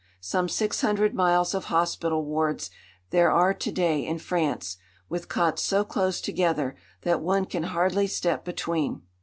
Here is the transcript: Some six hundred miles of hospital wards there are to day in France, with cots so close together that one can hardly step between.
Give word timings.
Some 0.19 0.49
six 0.49 0.81
hundred 0.81 1.13
miles 1.13 1.53
of 1.53 1.65
hospital 1.65 2.25
wards 2.25 2.71
there 3.11 3.29
are 3.29 3.53
to 3.53 3.71
day 3.71 4.03
in 4.03 4.17
France, 4.17 4.77
with 5.09 5.29
cots 5.29 5.61
so 5.61 5.83
close 5.85 6.19
together 6.21 6.75
that 7.03 7.21
one 7.21 7.45
can 7.45 7.65
hardly 7.65 8.07
step 8.07 8.43
between. 8.43 9.03